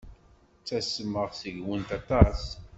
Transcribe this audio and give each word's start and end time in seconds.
Ttasmeɣ 0.59 1.29
seg-went 1.39 1.89
aṭas. 1.99 2.41